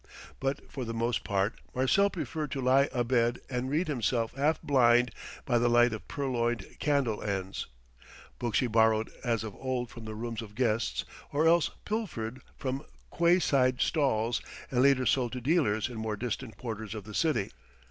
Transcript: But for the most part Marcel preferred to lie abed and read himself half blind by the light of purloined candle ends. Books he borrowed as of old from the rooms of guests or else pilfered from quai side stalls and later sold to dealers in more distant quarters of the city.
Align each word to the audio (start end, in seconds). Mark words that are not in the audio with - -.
But 0.39 0.71
for 0.71 0.83
the 0.83 0.95
most 0.95 1.23
part 1.23 1.61
Marcel 1.75 2.09
preferred 2.09 2.49
to 2.53 2.59
lie 2.59 2.89
abed 2.91 3.37
and 3.51 3.69
read 3.69 3.87
himself 3.87 4.33
half 4.33 4.59
blind 4.63 5.11
by 5.45 5.59
the 5.59 5.69
light 5.69 5.93
of 5.93 6.07
purloined 6.07 6.65
candle 6.79 7.21
ends. 7.21 7.67
Books 8.39 8.61
he 8.61 8.65
borrowed 8.65 9.11
as 9.23 9.43
of 9.43 9.53
old 9.53 9.91
from 9.91 10.05
the 10.05 10.15
rooms 10.15 10.41
of 10.41 10.55
guests 10.55 11.05
or 11.31 11.45
else 11.47 11.69
pilfered 11.85 12.41
from 12.57 12.83
quai 13.11 13.39
side 13.39 13.79
stalls 13.79 14.41
and 14.71 14.81
later 14.81 15.05
sold 15.05 15.33
to 15.33 15.39
dealers 15.39 15.87
in 15.87 15.97
more 15.97 16.15
distant 16.17 16.57
quarters 16.57 16.95
of 16.95 17.03
the 17.03 17.13
city. 17.13 17.51